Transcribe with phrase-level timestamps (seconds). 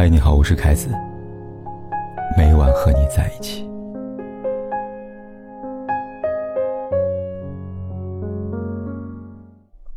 [0.00, 0.88] 嗨，你好，我是凯子。
[2.36, 3.68] 每晚和你在一起。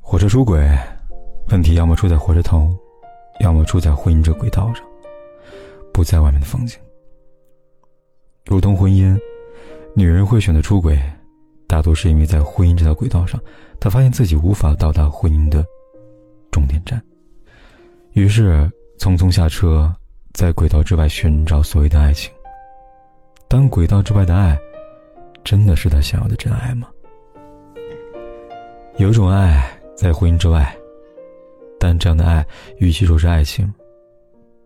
[0.00, 0.68] 火车出轨，
[1.50, 2.76] 问题要么出在火车头，
[3.38, 4.84] 要么出在婚姻这轨道上，
[5.92, 6.76] 不在外面的风景。
[8.46, 9.16] 如同婚姻，
[9.94, 11.00] 女人会选择出轨，
[11.68, 13.40] 大多是因为在婚姻这条轨道上，
[13.78, 15.64] 她发现自己无法到达婚姻的
[16.50, 17.00] 终点站，
[18.14, 18.68] 于是
[18.98, 19.92] 匆匆下车，
[20.32, 22.32] 在轨道之外寻找所谓的爱情。
[23.48, 24.58] 但轨道之外的爱，
[25.44, 26.88] 真的是他想要的真爱吗？
[28.96, 29.70] 有一种爱。
[29.96, 30.76] 在婚姻之外，
[31.78, 32.44] 但这样的爱，
[32.78, 33.72] 与其说是爱情，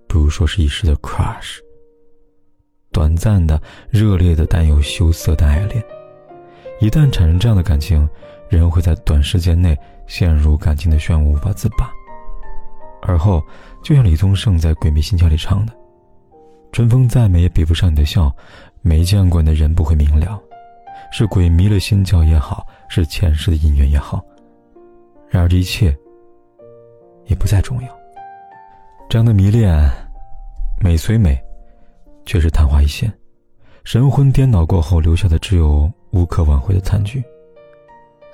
[0.07, 1.59] 不如说是一时的 crush。
[2.91, 3.60] 短暂的、
[3.91, 5.85] 热烈的、带有羞涩的爱恋，
[6.80, 8.09] 一旦产生这样的感情，
[8.49, 9.77] 人会在短时间内
[10.07, 11.93] 陷入感情的漩涡，无法自拔。
[13.09, 13.43] 而后，
[13.83, 15.73] 就像李宗盛在《鬼迷心窍》里唱的
[16.73, 18.30] ：“春风再美也比不上你的笑，
[18.82, 20.38] 没见过你的人不会明了，
[21.10, 24.23] 是鬼迷了心窍也好，是前世的姻缘也好。”
[25.30, 25.97] 然而这一切
[27.24, 27.88] 也不再重要。
[29.09, 29.75] 这样的迷恋，
[30.79, 31.38] 美虽美，
[32.27, 33.10] 却是昙花一现，
[33.85, 37.25] 神魂颠倒过后留下的只有无可挽回的残局。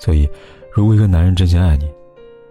[0.01, 0.29] 所以，
[0.73, 1.89] 如果一个男人真心爱你，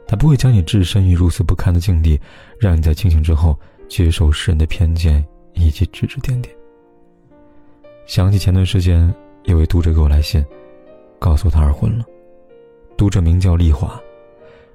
[0.08, 2.20] 他不会将你置身于如此不堪的境地，
[2.60, 5.24] 让你在清醒之后接受世人的偏见
[5.54, 6.56] 以及指指点点。
[8.06, 9.14] 想起前段时间
[9.46, 10.46] 有位读者给我来信，
[11.20, 12.06] 告诉他二婚了。
[12.98, 14.00] 读者名叫丽华。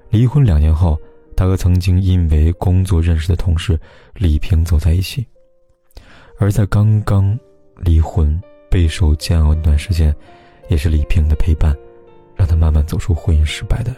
[0.09, 0.99] 离婚两年后，
[1.37, 3.79] 他和曾经因为工作认识的同事
[4.15, 5.25] 李平走在一起。
[6.37, 7.37] 而在刚刚
[7.77, 10.13] 离婚、备受煎熬那段时间，
[10.67, 11.77] 也是李平的陪伴，
[12.35, 13.95] 让他慢慢走出婚姻失败的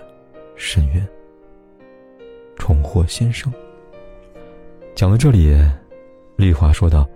[0.56, 1.08] 深渊，
[2.62, 3.52] 重获新生。
[4.94, 5.59] 讲到这里，
[6.36, 7.09] 丽华说道：“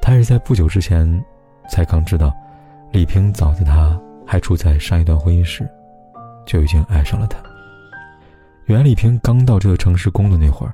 [0.00, 1.22] 他是在不久之前，
[1.68, 2.34] 才刚知道，
[2.90, 5.68] 李平早在他还处在上一段婚姻时，
[6.46, 7.38] 就已经爱上了他。”
[8.64, 10.72] 袁丽萍刚到这个城市工作那会儿，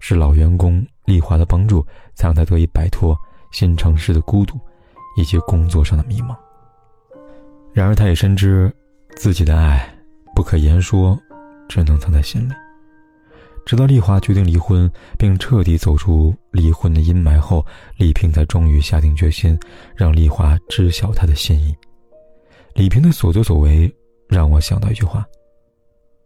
[0.00, 1.82] 是老员工丽华的帮助，
[2.14, 3.16] 才让她得以摆脱
[3.52, 4.60] 新城市的孤独，
[5.16, 6.36] 以及工作上的迷茫。
[7.72, 8.70] 然而，他也深知
[9.16, 9.88] 自己的爱
[10.34, 11.18] 不可言说，
[11.70, 12.52] 只能藏在心里。
[13.66, 17.62] 直到丽华决定离婚，并彻底走出离婚的阴霾后，
[17.98, 19.58] 李平才终于下定决心
[19.94, 21.76] 让丽华知晓她的心意。
[22.72, 23.94] 李平的所作所为
[24.28, 25.26] 让我想到一句话：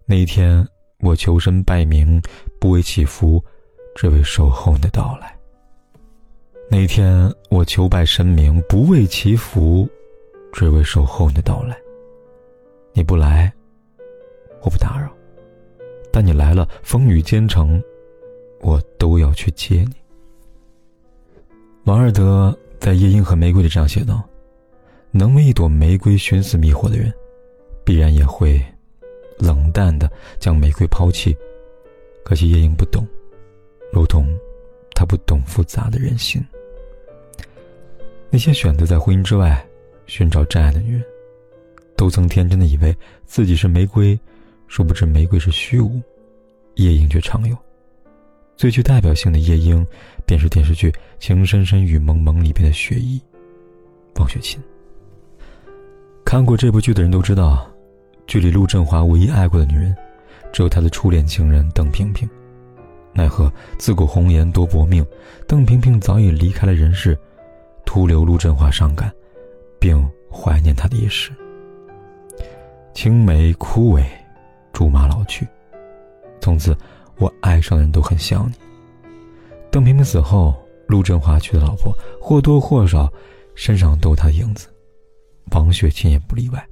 [0.06, 0.64] 那一天。
[1.02, 2.20] 我求神拜名，
[2.60, 3.42] 不为祈福，
[3.94, 5.34] 只为守候你的到来。
[6.70, 9.88] 那一天我求拜神明，不为祈福，
[10.52, 11.74] 只为守候你的到来。
[12.92, 13.50] 你不来，
[14.60, 15.08] 我不打扰；
[16.20, 17.82] 你来了，风雨兼程，
[18.60, 19.94] 我都要去接你。
[21.84, 24.22] 王尔德在《夜莺和玫瑰》里这样写道
[25.10, 27.12] ：“能为一朵玫瑰寻死觅活的人，
[27.84, 28.62] 必然也会。”
[29.42, 30.06] 冷淡的
[30.38, 31.34] 将玫瑰抛弃，
[32.22, 33.06] 可惜夜莺不懂，
[33.90, 34.28] 如同
[34.94, 36.44] 他不懂复杂的人心。
[38.28, 39.66] 那些选择在婚姻之外
[40.04, 41.04] 寻找真爱的女人，
[41.96, 42.94] 都曾天真的以为
[43.24, 44.20] 自己是玫瑰，
[44.70, 46.00] 殊不知玫瑰是虚无，
[46.76, 47.56] 夜莺却常有。
[48.56, 49.84] 最具代表性的夜莺，
[50.24, 53.20] 便是电视剧《情深深雨蒙蒙》里边的雪姨，
[54.14, 54.62] 王雪琴。
[56.24, 57.68] 看过这部剧的人都知道。
[58.28, 59.92] 剧里陆振华唯一爱过的女人，
[60.52, 62.30] 只有他的初恋情人邓萍萍。
[63.12, 65.04] 奈何自古红颜多薄命，
[65.48, 67.18] 邓萍萍早已离开了人世，
[67.84, 69.12] 徒留陆振华伤感，
[69.80, 71.32] 并怀念他的一世。
[72.94, 74.04] 青梅枯萎，
[74.72, 75.46] 竹马老去，
[76.40, 76.76] 从此
[77.18, 78.54] 我爱上的人都很像你。
[79.70, 80.54] 邓萍萍死后，
[80.88, 83.12] 陆振华娶的老婆或多或少
[83.54, 84.68] 身上都有他的影子，
[85.52, 86.66] 王雪琴也不例外。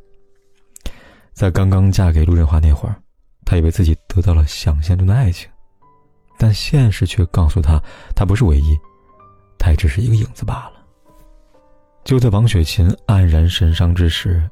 [1.32, 2.96] 在刚刚嫁给陆振华那会儿，
[3.44, 5.48] 她以为自己得到了想象中的爱情，
[6.36, 7.80] 但现实却告诉她，
[8.16, 8.76] 她不是唯一，
[9.58, 10.72] 她也只是一个影子罢了。
[12.04, 14.48] 就在王雪琴黯然神伤之时，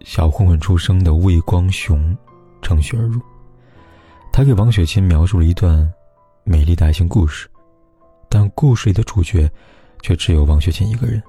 [0.00, 2.16] 小混混出生的魏光雄
[2.64, 3.20] 乘虚而入，
[4.32, 5.88] 他给王雪琴描述了一段
[6.42, 7.46] 美丽的爱情故事，
[8.28, 9.48] 但故事里的主角
[10.02, 11.22] 却只有王雪琴一个人。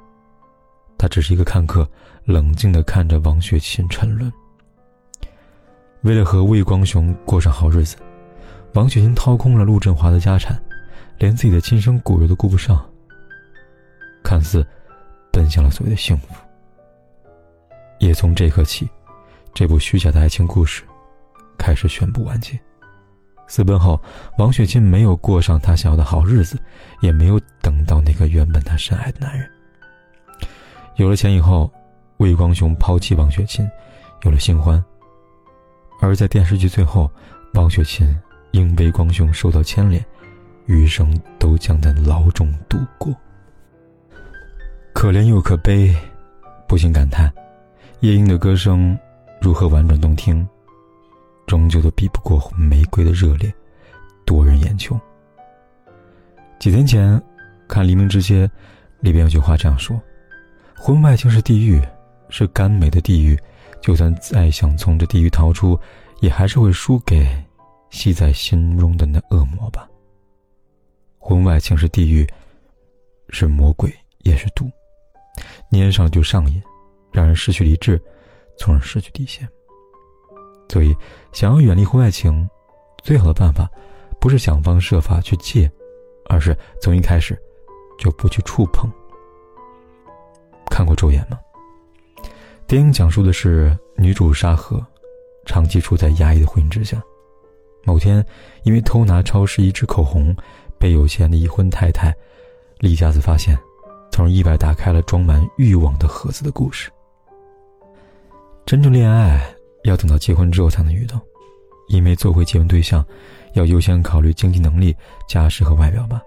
[0.98, 1.88] 他只是一个看客，
[2.24, 4.32] 冷静地看着王雪琴沉沦。
[6.04, 7.98] 为了和魏光雄过上好日子，
[8.74, 10.58] 王雪琴掏空了陆振华的家产，
[11.20, 12.84] 连自己的亲生骨肉都顾不上。
[14.24, 14.66] 看似
[15.32, 16.34] 奔向了所谓的幸福，
[18.00, 18.90] 也从这一刻起，
[19.54, 20.82] 这部虚假的爱情故事
[21.66, 22.60] 开始宣布完结。
[23.48, 24.00] 私奔后，
[24.38, 26.60] 王雪琴没有过上她想要的好日子，
[27.02, 29.50] 也没有等到那个原本她深爱的男人。
[30.98, 31.72] 有了钱以后，
[32.18, 33.68] 魏光雄抛弃王雪琴，
[34.22, 34.84] 有了新欢。
[36.00, 37.10] 而在电视剧最后，
[37.56, 38.16] 王雪琴
[38.52, 40.06] 因魏光雄受到牵连，
[40.68, 43.12] 余生都将在牢中度过。
[44.94, 45.96] 可怜又可悲，
[46.68, 47.34] 不禁感叹：
[48.02, 48.96] 夜莺的歌声
[49.42, 50.48] 如何婉转动听？
[51.46, 53.54] 终究都比不过玫瑰的热烈，
[54.26, 55.00] 夺人眼球。
[56.60, 57.22] 几天前，
[57.68, 58.48] 看《黎明之街》，
[59.00, 60.02] 里边有句话这样说
[60.76, 61.82] ：“婚外情是地狱，
[62.30, 63.38] 是甘美的地狱。
[63.82, 65.80] 就算再想从这地狱逃出，
[66.22, 67.28] 也还是会输给
[67.92, 69.88] 吸在心中的那恶魔吧。
[71.20, 72.26] 婚外情是地狱，
[73.30, 74.68] 是魔鬼，也是毒，
[75.72, 76.60] 粘上就上瘾，
[77.12, 78.02] 让人失去理智，
[78.58, 79.48] 从而失去底线。”
[80.68, 80.96] 所以，
[81.32, 82.50] 想要远离婚外情，
[83.04, 83.70] 最好的办法，
[84.20, 85.72] 不是想方设法去戒，
[86.28, 87.38] 而是从一开始
[87.98, 88.92] 就不去触碰。
[90.70, 91.40] 看过《昼颜》吗？
[92.68, 94.86] 电影讲述的是女主沙河，
[95.46, 97.02] 长期处在压抑的婚姻之下。
[97.84, 98.26] 某天，
[98.64, 100.36] 因为偷拿超市一支口红，
[100.78, 102.14] 被有钱的已婚太太
[102.80, 103.58] 李佳子发现，
[104.12, 106.92] 从而意外打开了装满欲望的盒子的故事。
[108.66, 109.55] 真正恋爱。
[109.86, 111.22] 要等到结婚之后才能遇到，
[111.88, 113.06] 因为做回结婚对象，
[113.54, 114.96] 要优先考虑经济能力、
[115.28, 116.22] 家世和外表吧。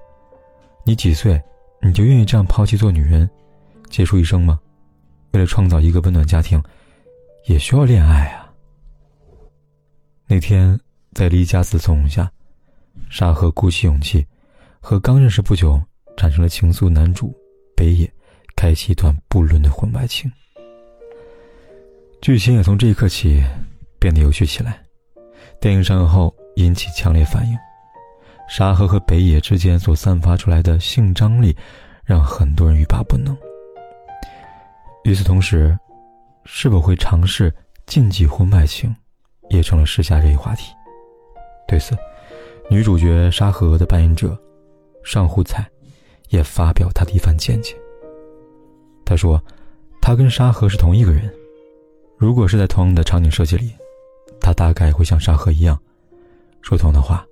[0.84, 1.40] 你几岁，
[1.82, 3.28] 你就愿意这样抛弃做女人，
[3.90, 4.58] 结束一生吗？
[5.32, 6.62] 为了创造一个温暖家庭，
[7.46, 8.50] 也需要恋爱啊。
[10.26, 10.78] 那天，
[11.12, 12.30] 在离家子怂恿下，
[13.10, 14.26] 沙河鼓起勇气，
[14.80, 15.80] 和刚认识不久、
[16.16, 17.34] 产生了情愫男主
[17.76, 18.10] 北野，
[18.56, 20.30] 开启一段不伦的婚外情。
[22.20, 23.42] 剧情也从这一刻起
[23.98, 24.82] 变得有趣起来。
[25.60, 27.56] 电影上映后引起强烈反应，
[28.48, 31.56] 沙河和北野之间所散发出来的性张力，
[32.04, 33.36] 让很多人欲罢不能。
[35.04, 35.76] 与此同时，
[36.44, 37.54] 是否会尝试
[37.86, 38.94] 禁忌婚外情，
[39.48, 40.72] 也成了时下热议话题。
[41.66, 41.96] 对此，
[42.68, 44.38] 女主角沙河的扮演者
[45.04, 45.66] 上户彩
[46.28, 47.74] 也发表她的一番见解。
[49.04, 49.42] 她说
[50.02, 51.32] ：“她跟沙河是同一个人。”
[52.28, 53.72] 如果是在同样的场景设计里，
[54.38, 55.80] 他大概会像沙河一样，
[56.60, 57.26] 说同样的话，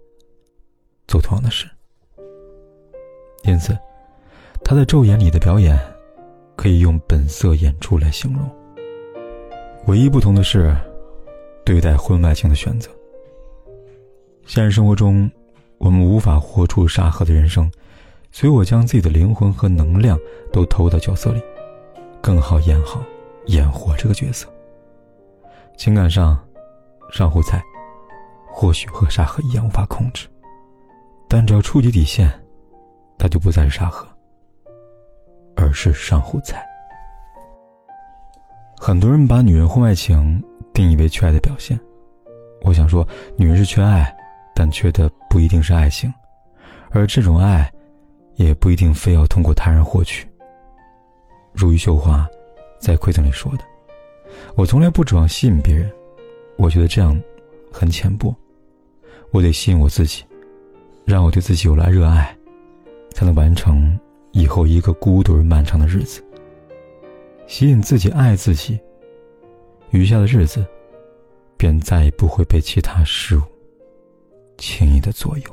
[1.06, 1.68] 做同样的事。
[3.44, 3.76] 因此，
[4.64, 5.78] 他在《昼颜》里的表演，
[6.56, 8.50] 可以用本色演出来形容。
[9.86, 10.74] 唯一不同的是，
[11.62, 12.90] 对待婚外情的选择。
[14.46, 15.30] 现实生活中，
[15.76, 17.70] 我们无法活出沙河的人生，
[18.32, 20.18] 所以我将自己的灵魂和能量
[20.50, 21.42] 都投到角色里，
[22.22, 23.04] 更好演好
[23.48, 24.48] 演活这个角色。
[25.76, 26.38] 情感上，
[27.12, 27.62] 上户彩
[28.46, 30.26] 或许和沙河一样无法控制，
[31.28, 32.30] 但只要触及底线，
[33.18, 34.06] 他就不再是沙河，
[35.54, 36.64] 而是上户彩。
[38.78, 40.42] 很多人把女人婚外情
[40.72, 41.78] 定义为缺爱的表现，
[42.62, 43.06] 我想说，
[43.36, 44.14] 女人是缺爱，
[44.54, 46.12] 但缺的不一定是爱情，
[46.90, 47.70] 而这种爱，
[48.36, 50.26] 也不一定非要通过他人获取。
[51.52, 52.26] 如余秀华
[52.80, 53.64] 在馈赠里说的。
[54.54, 55.90] 我从来不指望吸引别人，
[56.56, 57.20] 我觉得这样
[57.70, 58.34] 很浅薄。
[59.30, 60.24] 我得吸引我自己，
[61.04, 62.34] 让我对自己有了热爱，
[63.10, 63.98] 才能完成
[64.32, 66.22] 以后一个孤独而漫长的日子。
[67.46, 68.78] 吸引自己，爱自己，
[69.90, 70.64] 余下的日子，
[71.56, 73.42] 便再也不会被其他事物
[74.56, 75.44] 轻易的左右。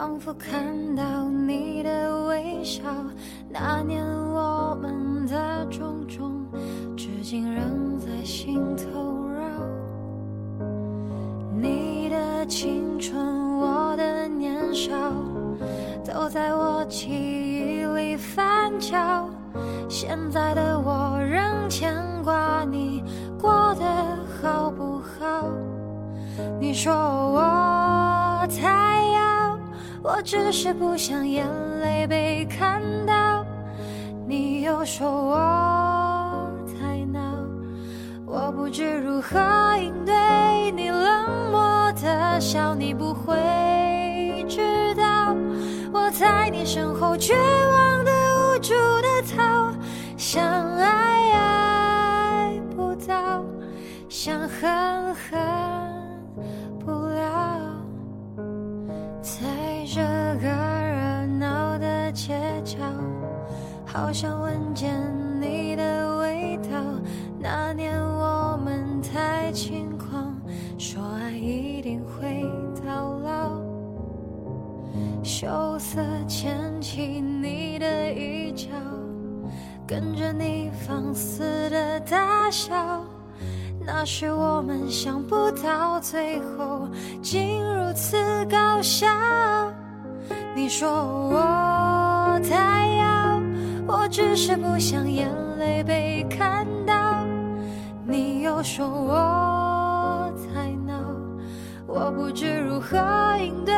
[0.00, 0.64] 仿佛看
[0.96, 2.82] 到你的微笑，
[3.50, 6.42] 那年我们的种种，
[6.96, 9.42] 至今仍在心头绕。
[11.54, 14.88] 你的青春，我的年少，
[16.02, 19.28] 都在我记忆里翻搅。
[19.86, 23.04] 现在的我仍牵挂你
[23.38, 23.84] 过得
[24.40, 25.46] 好不好？
[26.58, 28.89] 你说我太。
[30.02, 31.46] 我只是不想眼
[31.80, 33.44] 泪被看到，
[34.26, 37.20] 你又说我太闹，
[38.24, 39.38] 我不知如何
[39.78, 40.14] 应对
[40.72, 45.34] 你冷漠的笑，你不会知道
[45.92, 49.70] 我在你身后绝望的无助的逃，
[50.16, 50.42] 想
[50.76, 53.44] 爱爱不到，
[54.08, 55.59] 想恨恨。
[63.92, 64.94] 好想闻见
[65.40, 66.78] 你的味道。
[67.40, 70.32] 那年我们太轻狂，
[70.78, 72.44] 说爱一定会
[72.86, 73.60] 到老。
[75.24, 78.68] 羞涩牵起你的衣角，
[79.88, 83.04] 跟着你放肆的大笑。
[83.84, 86.86] 那时我们想不到最后
[87.20, 88.16] 竟如此
[88.48, 89.08] 搞笑。
[90.54, 92.89] 你说我太，
[94.10, 97.24] 只是不想眼泪被看到。
[98.04, 100.94] 你又说我太闹，
[101.86, 102.98] 我不知如何
[103.38, 103.72] 应对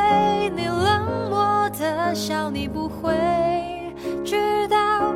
[0.56, 2.50] 你冷漠的笑。
[2.50, 3.12] 你不会
[4.24, 5.14] 知道，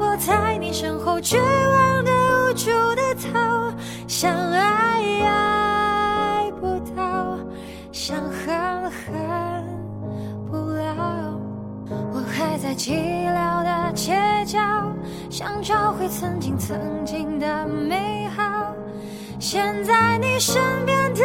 [0.00, 3.72] 我在你身后绝望的无助的逃。
[4.08, 7.38] 想爱爱不到，
[7.92, 9.64] 想恨恨
[10.50, 11.38] 不了。
[12.12, 12.90] 我还在寂
[13.30, 13.62] 寥
[14.06, 14.14] 街
[14.46, 14.60] 角，
[15.28, 18.72] 想找回曾经曾经的美好。
[19.40, 21.24] 现在你身边的